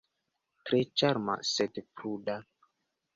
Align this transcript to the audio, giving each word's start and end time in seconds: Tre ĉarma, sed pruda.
Tre 0.69 0.79
ĉarma, 1.01 1.35
sed 1.49 1.77
pruda. 1.99 2.39